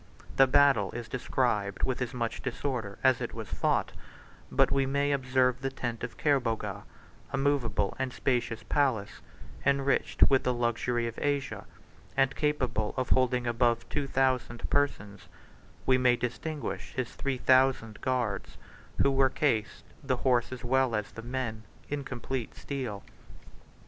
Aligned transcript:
The 0.35 0.47
battle 0.47 0.91
is 0.93 1.07
described 1.07 1.83
with 1.83 2.01
as 2.01 2.11
much 2.11 2.41
disorder 2.41 2.97
as 3.03 3.21
it 3.21 3.35
was 3.35 3.49
fought; 3.49 3.91
but 4.51 4.71
we 4.71 4.87
may 4.87 5.11
observe 5.11 5.61
the 5.61 5.69
tent 5.69 6.03
of 6.03 6.17
Kerboga, 6.17 6.85
a 7.31 7.37
movable 7.37 7.95
and 7.99 8.11
spacious 8.11 8.63
palace, 8.63 9.21
enriched 9.63 10.27
with 10.27 10.41
the 10.41 10.55
luxury 10.55 11.05
of 11.05 11.19
Asia, 11.19 11.67
and 12.17 12.35
capable 12.35 12.95
of 12.97 13.09
holding 13.09 13.45
above 13.45 13.87
two 13.89 14.07
thousand 14.07 14.67
persons; 14.71 15.27
we 15.85 15.99
may 15.99 16.15
distinguish 16.15 16.93
his 16.95 17.13
three 17.13 17.37
thousand 17.37 18.01
guards, 18.01 18.57
who 19.03 19.11
were 19.11 19.29
cased, 19.29 19.83
the 20.03 20.17
horse 20.17 20.51
as 20.51 20.63
well 20.65 20.95
as 20.95 21.11
the 21.11 21.21
men, 21.21 21.61
in 21.89 22.03
complete 22.03 22.55
steel. 22.55 23.03